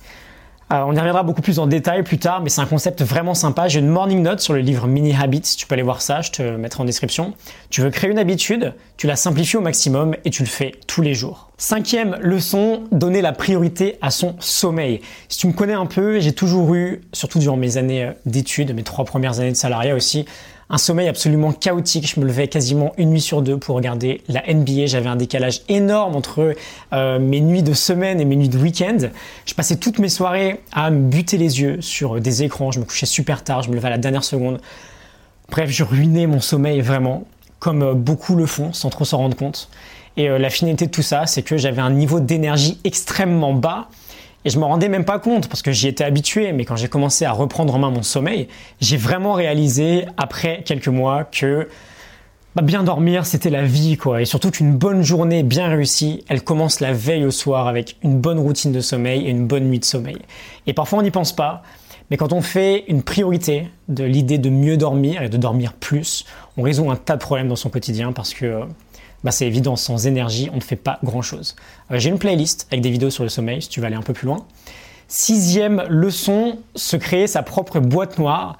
On 0.72 0.94
y 0.94 0.99
reviendra 0.99 1.25
beaucoup 1.25 1.43
plus 1.43 1.58
en 1.58 1.67
détail 1.67 2.05
plus 2.05 2.19
tard, 2.19 2.43
mais 2.43 2.49
c'est 2.49 2.61
un 2.61 2.67
concept 2.67 3.02
vraiment 3.02 3.34
sympa. 3.34 3.67
J'ai 3.67 3.81
une 3.81 3.88
morning 3.88 4.22
note 4.22 4.38
sur 4.38 4.52
le 4.52 4.61
livre 4.61 4.87
Mini 4.87 5.12
Habits, 5.20 5.56
tu 5.58 5.67
peux 5.67 5.72
aller 5.72 5.82
voir 5.82 6.00
ça, 6.00 6.20
je 6.20 6.31
te 6.31 6.43
mettrai 6.43 6.82
en 6.82 6.84
description. 6.84 7.34
Tu 7.70 7.81
veux 7.81 7.90
créer 7.90 8.08
une 8.08 8.20
habitude, 8.20 8.75
tu 8.96 9.08
la 9.08 9.17
simplifies 9.17 9.56
au 9.56 9.62
maximum 9.62 10.14
et 10.25 10.31
tu 10.31 10.44
le 10.44 10.49
fais 10.49 10.76
tous 10.87 11.02
les 11.02 11.12
jours. 11.12 11.50
Cinquième 11.58 12.17
leçon, 12.20 12.84
donner 12.93 13.20
la 13.20 13.32
priorité 13.32 13.99
à 14.00 14.12
son 14.12 14.37
sommeil. 14.38 15.00
Si 15.28 15.38
tu 15.38 15.49
me 15.49 15.52
connais 15.52 15.72
un 15.72 15.87
peu, 15.87 16.20
j'ai 16.20 16.32
toujours 16.32 16.73
eu, 16.76 17.00
surtout 17.12 17.40
durant 17.40 17.56
mes 17.56 17.76
années 17.76 18.05
euh, 18.05 18.12
d'études, 18.25 18.73
mes 18.73 18.84
trois 18.84 19.05
premières 19.05 19.40
années 19.40 19.50
de 19.50 19.56
salariat 19.56 19.96
aussi, 19.96 20.25
un 20.70 20.78
sommeil 20.78 21.08
absolument 21.08 21.52
chaotique. 21.52 22.08
Je 22.14 22.20
me 22.20 22.26
levais 22.26 22.46
quasiment 22.46 22.93
une 22.96 23.11
nuit 23.11 23.20
sur 23.20 23.43
deux 23.43 23.58
pour 23.58 23.75
regarder 23.75 24.22
la 24.28 24.43
NBA. 24.52 24.87
J'avais 24.87 25.08
un 25.08 25.17
décalage 25.17 25.62
énorme 25.69 26.14
entre 26.14 26.55
euh, 26.93 27.19
mes 27.19 27.40
nuits 27.40 27.64
de 27.64 27.75
semaine 27.75 28.20
et 28.20 28.25
mes 28.25 28.37
nuits 28.37 28.49
de 28.49 28.56
week-end. 28.56 28.99
Je 29.46 29.55
passais 29.55 29.76
toutes 29.76 29.99
mes 29.99 30.08
soirées 30.08 30.61
à 30.72 30.90
me 30.90 31.11
buter 31.11 31.38
les 31.38 31.61
yeux 31.61 31.81
sur 31.81 32.20
des 32.20 32.44
écrans. 32.44 32.70
Je 32.70 32.78
me 32.78 32.84
couchais 32.84 33.06
super 33.06 33.43
tard. 33.43 33.62
Je 33.62 33.70
me 33.70 33.75
levais 33.75 33.88
à 33.88 33.90
la 33.90 33.99
dernière 33.99 34.25
seconde. 34.25 34.61
Bref, 35.50 35.70
je 35.70 35.82
ruinais 35.82 36.28
mon 36.28 36.40
sommeil 36.40 36.81
vraiment, 36.81 37.25
comme 37.58 37.82
euh, 37.82 37.94
beaucoup 37.94 38.37
le 38.37 38.46
font 38.46 38.73
sans 38.73 38.90
trop 38.90 39.05
s'en 39.05 39.19
rendre 39.19 39.37
compte. 39.37 39.69
Et 40.16 40.28
euh, 40.28 40.38
la 40.38 40.50
finalité 40.50 40.87
de 40.87 40.93
tout 40.93 41.02
ça, 41.02 41.26
c'est 41.26 41.43
que 41.43 41.56
j'avais 41.56 41.82
un 41.82 41.90
niveau 41.90 42.20
d'énergie 42.20 42.78
extrêmement 42.84 43.55
bas 43.55 43.88
et 44.44 44.50
je 44.50 44.58
me 44.58 44.64
rendais 44.64 44.88
même 44.88 45.04
pas 45.04 45.19
compte 45.19 45.48
parce 45.48 45.62
que 45.62 45.72
j'y 45.72 45.88
étais 45.88 46.04
habitué, 46.04 46.52
mais 46.52 46.64
quand 46.64 46.76
j'ai 46.76 46.88
commencé 46.88 47.25
à 47.25 47.32
reprendre 47.32 47.75
en 47.75 47.78
main 47.78 47.90
mon 47.90 48.02
sommeil, 48.02 48.48
j'ai 48.81 48.96
vraiment 48.96 49.34
réalisé 49.34 50.06
après 50.16 50.62
quelques 50.64 50.88
mois 50.88 51.25
que 51.25 51.69
bah, 52.56 52.62
bien 52.62 52.82
dormir, 52.82 53.26
c'était 53.26 53.50
la 53.50 53.62
vie, 53.62 53.96
quoi. 53.96 54.22
Et 54.22 54.25
surtout 54.25 54.50
qu'une 54.50 54.75
bonne 54.75 55.02
journée 55.02 55.44
bien 55.44 55.69
réussie, 55.69 56.25
elle 56.28 56.42
commence 56.42 56.81
la 56.81 56.92
veille 56.92 57.25
au 57.25 57.31
soir 57.31 57.69
avec 57.69 57.96
une 58.02 58.19
bonne 58.19 58.40
routine 58.40 58.72
de 58.72 58.81
sommeil 58.81 59.26
et 59.26 59.31
une 59.31 59.46
bonne 59.46 59.64
nuit 59.64 59.78
de 59.78 59.84
sommeil. 59.84 60.19
Et 60.66 60.72
parfois 60.72 60.98
on 60.98 61.02
n'y 61.02 61.12
pense 61.12 61.34
pas, 61.34 61.62
mais 62.10 62.16
quand 62.16 62.32
on 62.32 62.42
fait 62.42 62.84
une 62.88 63.04
priorité 63.04 63.69
de 63.88 64.02
l'idée 64.02 64.38
de 64.38 64.50
mieux 64.50 64.76
dormir 64.76 65.22
et 65.22 65.28
de 65.28 65.37
dormir 65.37 65.75
plus, 65.75 66.25
on 66.56 66.62
résout 66.62 66.90
un 66.90 66.96
tas 66.96 67.14
de 67.14 67.20
problèmes 67.20 67.48
dans 67.48 67.56
son 67.56 67.70
quotidien 67.70 68.12
parce 68.12 68.34
que 68.34 68.62
bah 69.25 69.31
c'est 69.31 69.46
évident, 69.46 69.76
sans 69.76 70.06
énergie, 70.06 70.49
on 70.52 70.56
ne 70.56 70.62
fait 70.62 70.76
pas 70.76 70.99
grand-chose. 71.05 71.56
Euh, 71.90 71.99
j'ai 71.99 72.08
une 72.08 72.19
playlist 72.19 72.67
avec 72.70 72.82
des 72.82 72.90
vidéos 72.90 73.11
sur 73.11 73.22
le 73.22 73.28
sommeil, 73.28 73.62
si 73.62 73.69
tu 73.69 73.81
veux 73.81 73.87
aller 73.87 73.96
un 73.96 74.02
peu 74.02 74.12
plus 74.12 74.26
loin. 74.26 74.46
Sixième 75.08 75.82
leçon, 75.88 76.58
se 76.75 76.96
créer 76.96 77.26
sa 77.26 77.43
propre 77.43 77.81
boîte 77.81 78.19
noire. 78.19 78.56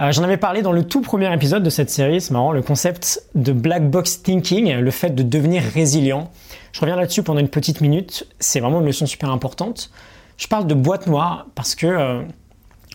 Euh, 0.00 0.10
j'en 0.10 0.22
avais 0.22 0.38
parlé 0.38 0.62
dans 0.62 0.72
le 0.72 0.84
tout 0.84 1.02
premier 1.02 1.32
épisode 1.32 1.62
de 1.62 1.70
cette 1.70 1.90
série, 1.90 2.20
c'est 2.20 2.32
marrant, 2.32 2.52
le 2.52 2.62
concept 2.62 3.22
de 3.34 3.52
black 3.52 3.90
box 3.90 4.22
thinking, 4.22 4.74
le 4.74 4.90
fait 4.90 5.10
de 5.10 5.22
devenir 5.22 5.62
résilient. 5.62 6.30
Je 6.72 6.80
reviens 6.80 6.96
là-dessus 6.96 7.22
pendant 7.22 7.40
une 7.40 7.48
petite 7.48 7.80
minute, 7.80 8.26
c'est 8.40 8.60
vraiment 8.60 8.80
une 8.80 8.86
leçon 8.86 9.06
super 9.06 9.30
importante. 9.30 9.90
Je 10.38 10.48
parle 10.48 10.66
de 10.66 10.74
boîte 10.74 11.06
noire 11.06 11.46
parce 11.54 11.74
que 11.74 11.86
euh, 11.86 12.22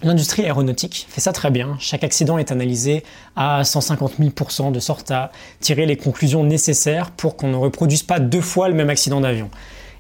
L'industrie 0.04 0.46
aéronautique 0.46 1.08
fait 1.10 1.22
ça 1.22 1.34
très 1.34 1.50
bien. 1.50 1.76
Chaque 1.80 2.04
accident 2.04 2.38
est 2.38 2.52
analysé 2.52 3.04
à 3.36 3.64
150 3.64 4.20
000% 4.20 4.72
de 4.72 4.80
sorte 4.80 5.10
à 5.10 5.32
tirer 5.60 5.88
les 5.88 5.98
conclusions 5.98 6.44
nécessaires 6.44 7.10
pour 7.10 7.36
qu'on 7.36 7.48
ne 7.48 7.56
reproduise 7.56 8.04
pas 8.04 8.20
deux 8.20 8.42
fois 8.42 8.70
le 8.70 8.76
même 8.76 8.92
accident 8.92 9.22
d'avion. 9.22 9.50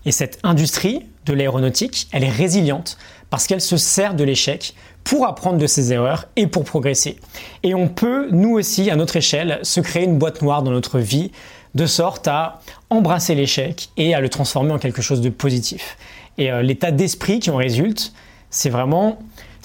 Et 0.05 0.11
cette 0.11 0.39
industrie 0.44 1.07
de 1.25 1.33
l'aéronautique, 1.33 2.07
elle 2.11 2.23
est 2.23 2.29
résiliente 2.29 2.97
parce 3.31 3.47
qu'elle 3.47 3.59
se 3.59 3.75
sert 3.75 4.13
de 4.13 4.23
l'échec 4.23 4.75
pour 5.03 5.25
apprendre 5.25 5.57
de 5.57 5.67
ses 5.67 5.91
erreurs 5.91 6.27
et 6.35 6.45
pour 6.45 6.63
progresser. 6.63 7.17
Et 7.63 7.73
on 7.73 7.88
peut, 7.88 8.29
nous 8.31 8.51
aussi, 8.51 8.91
à 8.91 8.95
notre 8.95 9.15
échelle, 9.15 9.59
se 9.63 9.79
créer 9.79 10.03
une 10.03 10.19
boîte 10.19 10.43
noire 10.43 10.61
dans 10.61 10.71
notre 10.71 11.00
vie 11.00 11.31
de 11.75 11.85
sorte 11.85 12.27
à 12.27 12.61
embrasser 12.89 13.33
l'échec 13.33 13.89
et 13.97 14.13
à 14.13 14.21
le 14.21 14.29
transformer 14.29 14.73
en 14.73 14.79
quelque 14.79 15.01
chose 15.01 15.21
de 15.21 15.29
positif. 15.29 15.97
Et 16.38 16.51
euh, 16.51 16.61
l'état 16.61 16.91
d'esprit 16.91 17.39
qui 17.39 17.50
en 17.50 17.55
résulte, 17.55 18.13
c'est 18.50 18.69
vraiment 18.69 19.17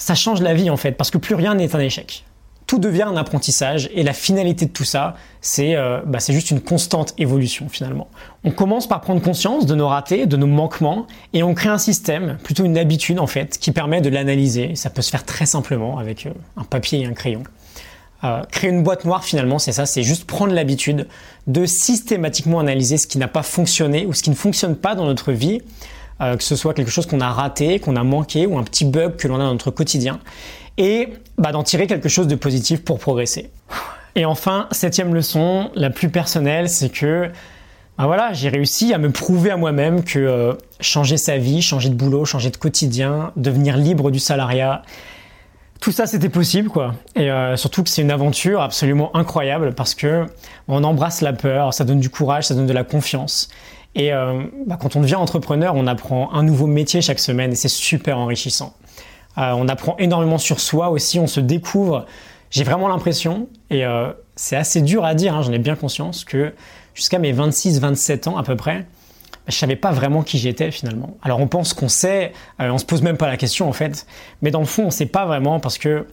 ça 0.03 0.15
change 0.15 0.41
la 0.41 0.53
vie 0.53 0.69
en 0.69 0.75
fait, 0.75 0.91
parce 0.91 1.11
que 1.11 1.17
plus 1.17 1.33
rien 1.33 1.55
n'est 1.55 1.73
un 1.77 1.79
échec. 1.79 2.25
Tout 2.67 2.77
devient 2.77 3.03
un 3.03 3.15
apprentissage 3.15 3.89
et 3.93 4.03
la 4.03 4.11
finalité 4.11 4.65
de 4.65 4.71
tout 4.71 4.83
ça, 4.83 5.15
c'est 5.39 5.75
euh, 5.75 6.01
bah, 6.05 6.19
juste 6.27 6.51
une 6.51 6.59
constante 6.59 7.13
évolution 7.17 7.69
finalement. 7.69 8.09
On 8.43 8.51
commence 8.51 8.85
par 8.85 8.99
prendre 8.99 9.21
conscience 9.21 9.65
de 9.65 9.75
nos 9.75 9.87
ratés, 9.87 10.25
de 10.25 10.35
nos 10.35 10.47
manquements, 10.47 11.07
et 11.31 11.41
on 11.41 11.53
crée 11.53 11.69
un 11.69 11.77
système, 11.77 12.37
plutôt 12.43 12.65
une 12.65 12.77
habitude 12.77 13.17
en 13.17 13.27
fait, 13.27 13.57
qui 13.57 13.71
permet 13.71 14.01
de 14.01 14.09
l'analyser. 14.09 14.75
Ça 14.75 14.89
peut 14.89 15.01
se 15.01 15.09
faire 15.09 15.23
très 15.23 15.45
simplement 15.45 15.97
avec 15.99 16.25
euh, 16.25 16.31
un 16.57 16.65
papier 16.65 16.99
et 16.99 17.05
un 17.05 17.13
crayon. 17.13 17.43
Euh, 18.25 18.41
créer 18.51 18.71
une 18.71 18.83
boîte 18.83 19.05
noire 19.05 19.23
finalement, 19.23 19.57
c'est 19.57 19.71
ça, 19.71 19.85
c'est 19.85 20.03
juste 20.03 20.25
prendre 20.25 20.53
l'habitude 20.53 21.07
de 21.47 21.65
systématiquement 21.65 22.59
analyser 22.59 22.97
ce 22.97 23.07
qui 23.07 23.19
n'a 23.19 23.29
pas 23.29 23.43
fonctionné 23.43 24.05
ou 24.05 24.11
ce 24.11 24.21
qui 24.21 24.31
ne 24.31 24.35
fonctionne 24.35 24.75
pas 24.75 24.95
dans 24.95 25.05
notre 25.05 25.31
vie 25.31 25.61
euh, 26.21 26.37
que 26.37 26.43
ce 26.43 26.55
soit 26.55 26.73
quelque 26.73 26.91
chose 26.91 27.05
qu'on 27.05 27.21
a 27.21 27.29
raté, 27.29 27.79
qu'on 27.79 27.95
a 27.95 28.03
manqué 28.03 28.45
ou 28.45 28.57
un 28.57 28.63
petit 28.63 28.85
bug 28.85 29.15
que 29.15 29.27
l'on 29.27 29.35
a 29.35 29.39
dans 29.39 29.51
notre 29.51 29.71
quotidien, 29.71 30.19
et 30.77 31.09
bah, 31.37 31.51
d'en 31.51 31.63
tirer 31.63 31.87
quelque 31.87 32.09
chose 32.09 32.27
de 32.27 32.35
positif 32.35 32.83
pour 32.83 32.99
progresser. 32.99 33.49
Et 34.15 34.25
enfin, 34.25 34.67
septième 34.71 35.13
leçon, 35.13 35.71
la 35.75 35.89
plus 35.89 36.09
personnelle, 36.09 36.69
c'est 36.69 36.89
que 36.89 37.29
bah 37.97 38.05
voilà, 38.07 38.33
j'ai 38.33 38.49
réussi 38.49 38.93
à 38.93 38.97
me 38.97 39.11
prouver 39.11 39.51
à 39.51 39.57
moi-même 39.57 40.03
que 40.03 40.17
euh, 40.17 40.53
changer 40.79 41.17
sa 41.17 41.37
vie, 41.37 41.61
changer 41.61 41.89
de 41.89 41.95
boulot, 41.95 42.25
changer 42.25 42.49
de 42.49 42.57
quotidien, 42.57 43.31
devenir 43.35 43.77
libre 43.77 44.09
du 44.09 44.17
salariat, 44.17 44.81
tout 45.79 45.91
ça 45.91 46.07
c'était 46.07 46.29
possible 46.29 46.69
quoi. 46.69 46.95
Et 47.15 47.29
euh, 47.29 47.55
surtout 47.55 47.83
que 47.83 47.89
c'est 47.89 48.01
une 48.01 48.11
aventure 48.11 48.61
absolument 48.61 49.15
incroyable 49.15 49.75
parce 49.75 49.93
que 49.93 50.25
on 50.67 50.83
embrasse 50.83 51.21
la 51.21 51.33
peur, 51.33 51.73
ça 51.73 51.83
donne 51.83 51.99
du 51.99 52.09
courage, 52.09 52.45
ça 52.45 52.55
donne 52.55 52.67
de 52.67 52.73
la 52.73 52.83
confiance. 52.83 53.49
Et 53.95 54.11
euh, 54.11 54.43
bah, 54.65 54.77
quand 54.79 54.95
on 54.95 55.01
devient 55.01 55.15
entrepreneur, 55.15 55.73
on 55.75 55.87
apprend 55.87 56.33
un 56.33 56.43
nouveau 56.43 56.67
métier 56.67 57.01
chaque 57.01 57.19
semaine 57.19 57.51
et 57.51 57.55
c'est 57.55 57.67
super 57.67 58.17
enrichissant. 58.17 58.73
Euh, 59.37 59.51
on 59.55 59.67
apprend 59.67 59.95
énormément 59.97 60.37
sur 60.37 60.59
soi 60.59 60.89
aussi, 60.89 61.19
on 61.19 61.27
se 61.27 61.39
découvre. 61.39 62.05
J'ai 62.49 62.63
vraiment 62.63 62.87
l'impression, 62.87 63.47
et 63.71 63.85
euh, 63.85 64.11
c'est 64.35 64.55
assez 64.55 64.81
dur 64.81 65.05
à 65.05 65.15
dire, 65.15 65.35
hein, 65.35 65.41
j'en 65.41 65.51
ai 65.51 65.59
bien 65.59 65.75
conscience, 65.75 66.23
que 66.23 66.53
jusqu'à 66.93 67.17
mes 67.17 67.33
26-27 67.33 68.29
ans 68.29 68.37
à 68.37 68.43
peu 68.43 68.55
près, 68.55 68.85
je 69.47 69.55
savais 69.55 69.75
pas 69.75 69.91
vraiment 69.91 70.21
qui 70.21 70.37
j'étais 70.37 70.71
finalement. 70.71 71.17
Alors 71.23 71.39
on 71.39 71.47
pense 71.47 71.73
qu'on 71.73 71.89
sait, 71.89 72.31
on 72.59 72.77
se 72.77 72.85
pose 72.85 73.01
même 73.01 73.17
pas 73.17 73.27
la 73.27 73.37
question 73.37 73.67
en 73.67 73.73
fait, 73.73 74.05
mais 74.41 74.51
dans 74.51 74.59
le 74.59 74.65
fond 74.65 74.85
on 74.85 74.91
sait 74.91 75.07
pas 75.07 75.25
vraiment 75.25 75.59
parce 75.59 75.77
que 75.77 76.07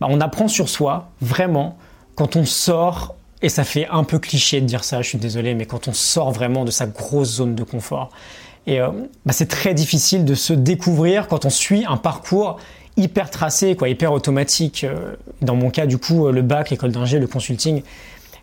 bah, 0.00 0.06
on 0.10 0.20
apprend 0.20 0.46
sur 0.46 0.68
soi 0.68 1.10
vraiment 1.20 1.76
quand 2.14 2.36
on 2.36 2.44
sort 2.44 3.16
et 3.42 3.48
ça 3.48 3.64
fait 3.64 3.86
un 3.90 4.04
peu 4.04 4.18
cliché 4.18 4.60
de 4.60 4.66
dire 4.66 4.84
ça, 4.84 5.02
je 5.02 5.08
suis 5.08 5.18
désolé, 5.18 5.54
mais 5.54 5.66
quand 5.66 5.88
on 5.88 5.92
sort 5.92 6.32
vraiment 6.32 6.64
de 6.64 6.70
sa 6.70 6.86
grosse 6.86 7.36
zone 7.36 7.54
de 7.54 7.62
confort, 7.62 8.10
et 8.66 8.80
euh, 8.80 8.88
bah 9.24 9.32
c'est 9.32 9.46
très 9.48 9.74
difficile 9.74 10.24
de 10.24 10.34
se 10.34 10.52
découvrir 10.52 11.28
quand 11.28 11.46
on 11.46 11.50
suit 11.50 11.84
un 11.88 11.96
parcours 11.96 12.58
hyper 12.96 13.30
tracé, 13.30 13.76
quoi, 13.76 13.88
hyper 13.88 14.12
automatique. 14.12 14.84
Euh, 14.84 15.14
dans 15.40 15.54
mon 15.54 15.70
cas, 15.70 15.86
du 15.86 15.98
coup, 15.98 16.26
euh, 16.26 16.32
le 16.32 16.42
bac, 16.42 16.70
l'école 16.70 16.90
d'ingé, 16.90 17.18
le 17.18 17.28
consulting, 17.28 17.82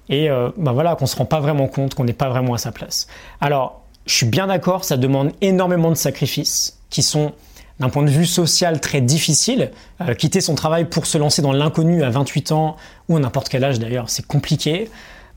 et 0.08 0.30
bah 0.56 0.72
voilà, 0.72 0.96
se 1.04 1.16
rend 1.16 1.26
pas 1.26 1.40
vraiment 1.40 1.68
compte, 1.68 1.96
qu'on 1.96 2.04
n'est 2.04 2.14
pas 2.14 2.30
vraiment 2.30 2.54
à 2.54 2.60
sa 2.60 2.72
place. 2.72 3.08
Alors, 3.42 3.82
je 4.06 4.14
suis 4.14 4.28
bien 4.28 4.46
d'accord, 4.46 4.84
ça 4.84 4.98
demande 4.98 5.32
énormément 5.42 5.90
de 5.90 5.96
sacrifices 5.96 6.78
qui 6.92 7.02
sont 7.02 7.32
d'un 7.80 7.90
point 7.90 8.04
de 8.04 8.10
vue 8.10 8.26
social 8.26 8.80
très 8.80 9.02
difficile. 9.02 9.72
Euh, 10.02 10.14
quitter 10.14 10.42
son 10.42 10.56
travail 10.56 10.86
pour 10.86 11.06
se 11.06 11.18
lancer 11.18 11.42
dans 11.42 11.52
l'inconnu 11.52 12.04
à 12.04 12.10
28 12.10 12.52
ans 12.52 12.78
ou 13.10 13.18
à 13.18 13.20
n'importe 13.20 13.50
quel 13.50 13.64
âge 13.64 13.80
d'ailleurs, 13.80 14.10
c'est 14.10 14.26
compliqué. 14.26 14.90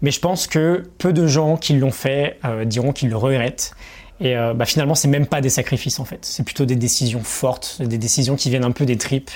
Mais 0.03 0.11
je 0.11 0.21
pense 0.21 0.47
que 0.47 0.85
peu 0.99 1.13
de 1.13 1.27
gens 1.27 1.57
qui 1.57 1.75
l'ont 1.75 1.91
fait 1.91 2.39
euh, 2.45 2.65
diront 2.65 2.93
qu'ils 2.93 3.09
le 3.09 3.17
regrettent. 3.17 3.73
Et 4.21 4.37
euh, 4.37 4.55
bah, 4.55 4.65
finalement, 4.65 4.95
c'est 4.95 5.09
même 5.09 5.27
pas 5.27 5.41
des 5.41 5.51
sacrifices 5.51 5.99
en 5.99 6.05
fait. 6.05 6.21
C'est 6.23 6.45
plutôt 6.45 6.65
des 6.65 6.77
décisions 6.77 7.23
fortes, 7.23 7.83
des 7.83 7.99
décisions 7.99 8.37
qui 8.37 8.51
viennent 8.51 8.65
un 8.65 8.71
peu 8.71 8.85
des 8.85 8.97
tripes. 8.97 9.31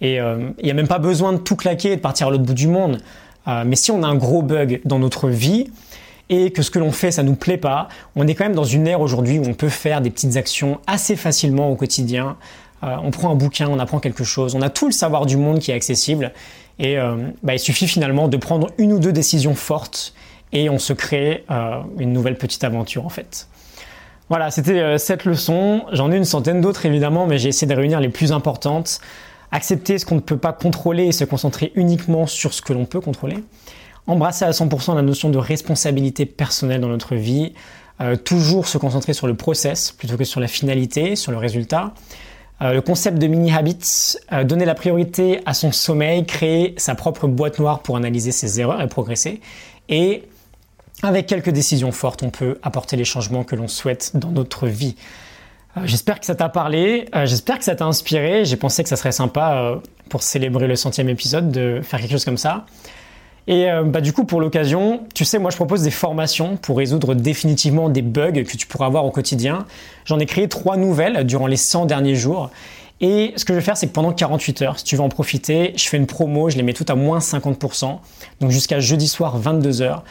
Et 0.00 0.20
euh, 0.20 0.50
il 0.58 0.64
n'y 0.64 0.70
a 0.70 0.74
même 0.74 0.88
pas 0.88 0.98
besoin 0.98 1.32
de 1.32 1.38
tout 1.38 1.56
claquer 1.56 1.92
et 1.92 1.96
de 1.96 2.00
partir 2.00 2.28
à 2.28 2.30
l'autre 2.30 2.44
bout 2.44 2.54
du 2.54 2.68
monde. 2.68 2.98
Mais 3.46 3.76
si 3.76 3.90
on 3.90 4.02
a 4.02 4.06
un 4.06 4.14
gros 4.14 4.40
bug 4.40 4.80
dans 4.86 4.98
notre 4.98 5.28
vie 5.28 5.70
et 6.30 6.50
que 6.50 6.62
ce 6.62 6.70
que 6.70 6.78
l'on 6.78 6.92
fait, 6.92 7.10
ça 7.10 7.22
nous 7.22 7.34
plaît 7.34 7.58
pas, 7.58 7.88
on 8.16 8.26
est 8.26 8.34
quand 8.34 8.44
même 8.44 8.54
dans 8.54 8.64
une 8.64 8.86
ère 8.86 9.00
aujourd'hui 9.00 9.38
où 9.38 9.44
on 9.46 9.54
peut 9.54 9.68
faire 9.68 10.00
des 10.00 10.10
petites 10.10 10.36
actions 10.36 10.80
assez 10.86 11.16
facilement 11.16 11.70
au 11.70 11.76
quotidien. 11.76 12.36
on 12.82 13.10
prend 13.10 13.30
un 13.30 13.34
bouquin, 13.34 13.68
on 13.68 13.78
apprend 13.78 14.00
quelque 14.00 14.24
chose, 14.24 14.54
on 14.54 14.62
a 14.62 14.70
tout 14.70 14.86
le 14.86 14.92
savoir 14.92 15.26
du 15.26 15.36
monde 15.36 15.58
qui 15.58 15.70
est 15.70 15.74
accessible. 15.74 16.32
Et 16.78 16.96
bah, 17.42 17.54
il 17.54 17.58
suffit 17.58 17.86
finalement 17.86 18.28
de 18.28 18.36
prendre 18.36 18.68
une 18.78 18.92
ou 18.92 18.98
deux 18.98 19.12
décisions 19.12 19.54
fortes 19.54 20.14
et 20.52 20.70
on 20.70 20.78
se 20.78 20.92
crée 20.92 21.44
une 21.98 22.12
nouvelle 22.12 22.36
petite 22.36 22.64
aventure 22.64 23.04
en 23.04 23.10
fait. 23.10 23.48
Voilà, 24.30 24.50
c'était 24.50 24.80
euh, 24.80 24.98
cette 24.98 25.26
leçon. 25.26 25.82
J'en 25.92 26.10
ai 26.10 26.16
une 26.16 26.24
centaine 26.24 26.60
d'autres 26.60 26.86
évidemment, 26.86 27.26
mais 27.26 27.38
j'ai 27.38 27.50
essayé 27.50 27.66
de 27.72 27.76
réunir 27.76 28.00
les 28.00 28.08
plus 28.08 28.32
importantes. 28.32 29.00
Accepter 29.52 29.98
ce 29.98 30.06
qu'on 30.06 30.14
ne 30.16 30.20
peut 30.20 30.38
pas 30.38 30.52
contrôler 30.52 31.06
et 31.06 31.12
se 31.12 31.24
concentrer 31.24 31.72
uniquement 31.74 32.26
sur 32.26 32.54
ce 32.54 32.62
que 32.62 32.72
l'on 32.72 32.86
peut 32.86 33.00
contrôler. 33.00 33.36
Embrasser 34.06 34.44
à 34.44 34.50
100% 34.50 34.94
la 34.94 35.02
notion 35.02 35.30
de 35.30 35.38
responsabilité 35.38 36.26
personnelle 36.26 36.80
dans 36.80 36.88
notre 36.88 37.14
vie. 37.14 37.52
Euh, 38.00 38.16
toujours 38.16 38.66
se 38.66 38.76
concentrer 38.76 39.12
sur 39.12 39.26
le 39.26 39.34
process 39.34 39.92
plutôt 39.92 40.16
que 40.16 40.24
sur 40.24 40.40
la 40.40 40.48
finalité, 40.48 41.16
sur 41.16 41.32
le 41.32 41.38
résultat. 41.38 41.94
Euh, 42.60 42.72
le 42.74 42.80
concept 42.80 43.18
de 43.18 43.26
mini 43.26 43.52
habits, 43.52 44.16
donner 44.44 44.64
la 44.64 44.74
priorité 44.74 45.40
à 45.46 45.54
son 45.54 45.72
sommeil, 45.72 46.26
créer 46.26 46.74
sa 46.76 46.94
propre 46.94 47.26
boîte 47.26 47.58
noire 47.58 47.80
pour 47.80 47.96
analyser 47.96 48.32
ses 48.32 48.60
erreurs 48.60 48.80
et 48.80 48.88
progresser. 48.88 49.40
Et 49.88 50.24
avec 51.02 51.26
quelques 51.26 51.50
décisions 51.50 51.92
fortes, 51.92 52.22
on 52.22 52.30
peut 52.30 52.58
apporter 52.62 52.96
les 52.96 53.04
changements 53.04 53.44
que 53.44 53.56
l'on 53.56 53.68
souhaite 53.68 54.12
dans 54.14 54.30
notre 54.30 54.66
vie. 54.66 54.96
Euh, 55.76 55.82
j'espère 55.84 56.20
que 56.20 56.26
ça 56.26 56.34
t'a 56.34 56.48
parlé, 56.48 57.06
euh, 57.14 57.26
j'espère 57.26 57.58
que 57.58 57.64
ça 57.64 57.74
t'a 57.74 57.84
inspiré. 57.84 58.44
J'ai 58.44 58.56
pensé 58.56 58.82
que 58.82 58.88
ça 58.88 58.96
serait 58.96 59.12
sympa 59.12 59.54
euh, 59.54 59.76
pour 60.08 60.22
célébrer 60.22 60.66
le 60.66 60.76
centième 60.76 61.08
épisode 61.08 61.50
de 61.50 61.80
faire 61.82 62.00
quelque 62.00 62.12
chose 62.12 62.24
comme 62.24 62.38
ça. 62.38 62.66
Et 63.46 63.66
bah, 63.84 64.00
du 64.00 64.12
coup, 64.12 64.24
pour 64.24 64.40
l'occasion, 64.40 65.02
tu 65.14 65.24
sais, 65.24 65.38
moi 65.38 65.50
je 65.50 65.56
propose 65.56 65.82
des 65.82 65.90
formations 65.90 66.56
pour 66.56 66.78
résoudre 66.78 67.14
définitivement 67.14 67.90
des 67.90 68.00
bugs 68.00 68.32
que 68.32 68.56
tu 68.56 68.66
pourras 68.66 68.86
avoir 68.86 69.04
au 69.04 69.10
quotidien. 69.10 69.66
J'en 70.06 70.18
ai 70.18 70.24
créé 70.24 70.48
trois 70.48 70.78
nouvelles 70.78 71.24
durant 71.24 71.46
les 71.46 71.58
100 71.58 71.84
derniers 71.84 72.14
jours. 72.16 72.50
Et 73.00 73.34
ce 73.36 73.44
que 73.44 73.52
je 73.52 73.58
vais 73.58 73.64
faire, 73.64 73.76
c'est 73.76 73.88
que 73.88 73.92
pendant 73.92 74.12
48 74.12 74.62
heures, 74.62 74.78
si 74.78 74.84
tu 74.84 74.96
veux 74.96 75.02
en 75.02 75.08
profiter, 75.10 75.74
je 75.76 75.88
fais 75.88 75.98
une 75.98 76.06
promo, 76.06 76.48
je 76.48 76.56
les 76.56 76.62
mets 76.62 76.72
toutes 76.72 76.88
à 76.90 76.94
moins 76.94 77.18
50%. 77.18 77.98
Donc 78.40 78.50
jusqu'à 78.50 78.80
jeudi 78.80 79.08
soir, 79.08 79.36
22 79.36 79.82
heures. 79.82 80.04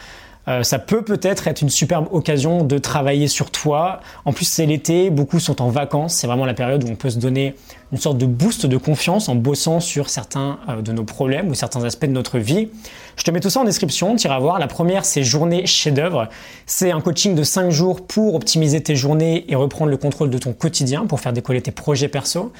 Euh, 0.46 0.62
ça 0.62 0.78
peut 0.78 1.02
peut-être 1.02 1.48
être 1.48 1.62
une 1.62 1.70
superbe 1.70 2.06
occasion 2.12 2.64
de 2.64 2.78
travailler 2.78 3.28
sur 3.28 3.50
toi. 3.50 4.00
En 4.24 4.32
plus, 4.32 4.44
c'est 4.44 4.66
l'été, 4.66 5.10
beaucoup 5.10 5.40
sont 5.40 5.62
en 5.62 5.70
vacances. 5.70 6.14
C'est 6.14 6.26
vraiment 6.26 6.44
la 6.44 6.54
période 6.54 6.84
où 6.84 6.88
on 6.88 6.96
peut 6.96 7.10
se 7.10 7.18
donner 7.18 7.54
une 7.92 7.98
sorte 7.98 8.18
de 8.18 8.26
boost 8.26 8.66
de 8.66 8.76
confiance 8.76 9.28
en 9.28 9.36
bossant 9.36 9.80
sur 9.80 10.10
certains 10.10 10.58
euh, 10.68 10.82
de 10.82 10.92
nos 10.92 11.04
problèmes 11.04 11.48
ou 11.48 11.54
certains 11.54 11.84
aspects 11.84 12.06
de 12.06 12.12
notre 12.12 12.38
vie. 12.38 12.68
Je 13.16 13.24
te 13.24 13.30
mets 13.30 13.40
tout 13.40 13.50
ça 13.50 13.60
en 13.60 13.64
description, 13.64 14.16
tu 14.16 14.26
iras 14.26 14.38
voir. 14.38 14.58
La 14.58 14.66
première, 14.66 15.04
c'est 15.04 15.22
journée 15.22 15.64
chef-d'œuvre. 15.66 16.28
C'est 16.66 16.90
un 16.90 17.00
coaching 17.00 17.34
de 17.34 17.42
5 17.42 17.70
jours 17.70 18.06
pour 18.06 18.34
optimiser 18.34 18.82
tes 18.82 18.96
journées 18.96 19.44
et 19.48 19.54
reprendre 19.54 19.90
le 19.90 19.96
contrôle 19.96 20.30
de 20.30 20.38
ton 20.38 20.52
quotidien 20.52 21.06
pour 21.06 21.20
faire 21.20 21.32
décoller 21.32 21.62
tes 21.62 21.70
projets 21.70 22.08
perso. 22.08 22.52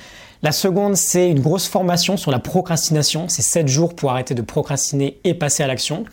La 0.43 0.53
seconde, 0.53 0.97
c'est 0.97 1.31
une 1.31 1.41
grosse 1.41 1.67
formation 1.67 2.17
sur 2.17 2.31
la 2.31 2.39
procrastination. 2.39 3.29
C'est 3.29 3.43
7 3.43 3.67
jours 3.67 3.95
pour 3.95 4.11
arrêter 4.11 4.35
de 4.35 4.43
procrastiner 4.43 5.19
et 5.25 5.35
passer 5.35 5.63
à 5.63 5.67
l'action. 5.67 6.05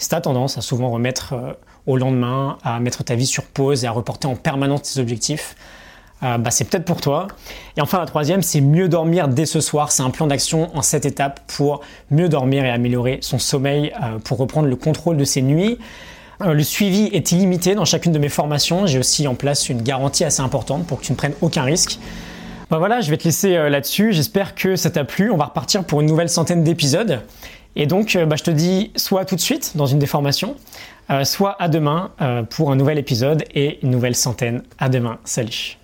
Si 0.00 0.08
tu 0.08 0.14
as 0.14 0.22
tendance 0.22 0.56
à 0.56 0.62
souvent 0.62 0.88
remettre 0.88 1.34
euh, 1.34 1.52
au 1.86 1.98
lendemain, 1.98 2.56
à 2.64 2.80
mettre 2.80 3.04
ta 3.04 3.14
vie 3.14 3.26
sur 3.26 3.44
pause 3.44 3.84
et 3.84 3.86
à 3.86 3.90
reporter 3.90 4.26
en 4.26 4.34
permanence 4.34 4.94
tes 4.94 4.98
objectifs, 4.98 5.56
euh, 6.22 6.38
bah, 6.38 6.50
c'est 6.50 6.64
peut-être 6.64 6.86
pour 6.86 7.02
toi. 7.02 7.28
Et 7.76 7.82
enfin, 7.82 7.98
la 7.98 8.06
troisième, 8.06 8.40
c'est 8.40 8.62
mieux 8.62 8.88
dormir 8.88 9.28
dès 9.28 9.44
ce 9.44 9.60
soir. 9.60 9.92
C'est 9.92 10.02
un 10.02 10.08
plan 10.08 10.26
d'action 10.26 10.74
en 10.74 10.80
sept 10.80 11.04
étapes 11.04 11.40
pour 11.54 11.82
mieux 12.10 12.30
dormir 12.30 12.64
et 12.64 12.70
améliorer 12.70 13.18
son 13.20 13.38
sommeil, 13.38 13.92
euh, 14.02 14.18
pour 14.18 14.38
reprendre 14.38 14.68
le 14.68 14.76
contrôle 14.76 15.18
de 15.18 15.24
ses 15.24 15.42
nuits. 15.42 15.78
le 16.42 16.62
suivi 16.62 17.10
est 17.12 17.32
illimité 17.32 17.74
dans 17.74 17.84
chacune 17.84 18.12
de 18.12 18.18
mes 18.18 18.30
formations. 18.30 18.86
J'ai 18.86 18.98
aussi 18.98 19.28
en 19.28 19.34
place 19.34 19.68
une 19.68 19.82
garantie 19.82 20.24
assez 20.24 20.40
importante 20.40 20.86
pour 20.86 21.00
que 21.00 21.04
tu 21.04 21.12
ne 21.12 21.16
prennes 21.18 21.34
aucun 21.42 21.64
risque. 21.64 21.98
Bah 22.70 22.78
voilà, 22.78 23.02
je 23.02 23.10
vais 23.10 23.18
te 23.18 23.24
laisser 23.24 23.52
là-dessus. 23.68 24.14
J'espère 24.14 24.54
que 24.54 24.76
ça 24.76 24.88
t'a 24.88 25.04
plu. 25.04 25.30
On 25.30 25.36
va 25.36 25.46
repartir 25.46 25.84
pour 25.84 26.00
une 26.00 26.06
nouvelle 26.06 26.30
centaine 26.30 26.64
d'épisodes. 26.64 27.20
Et 27.76 27.86
donc, 27.86 28.16
euh, 28.16 28.26
bah, 28.26 28.36
je 28.36 28.44
te 28.44 28.50
dis 28.50 28.90
soit 28.96 29.24
tout 29.24 29.36
de 29.36 29.40
suite 29.40 29.76
dans 29.76 29.86
une 29.86 29.98
des 29.98 30.06
formations, 30.06 30.56
euh, 31.10 31.24
soit 31.24 31.56
à 31.62 31.68
demain 31.68 32.12
euh, 32.20 32.42
pour 32.42 32.70
un 32.70 32.76
nouvel 32.76 32.98
épisode 32.98 33.44
et 33.54 33.78
une 33.82 33.90
nouvelle 33.90 34.16
centaine. 34.16 34.62
À 34.78 34.88
demain. 34.88 35.18
Salut. 35.24 35.79